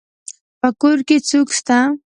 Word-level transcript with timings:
په 0.59 0.69
کور 0.79 0.97
کي 1.07 1.17
څوک 1.29 1.47
سته. 1.57 1.79